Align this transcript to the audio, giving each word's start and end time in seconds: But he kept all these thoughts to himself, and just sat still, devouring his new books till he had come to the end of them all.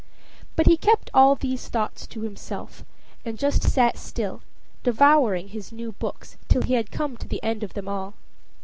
But 0.55 0.65
he 0.65 0.77
kept 0.77 1.11
all 1.13 1.35
these 1.35 1.67
thoughts 1.67 2.07
to 2.07 2.21
himself, 2.21 2.83
and 3.23 3.37
just 3.37 3.61
sat 3.61 3.99
still, 3.99 4.41
devouring 4.81 5.49
his 5.49 5.71
new 5.71 5.91
books 5.91 6.37
till 6.47 6.63
he 6.63 6.73
had 6.73 6.89
come 6.89 7.15
to 7.17 7.27
the 7.27 7.43
end 7.43 7.61
of 7.61 7.75
them 7.75 7.87
all. 7.87 8.15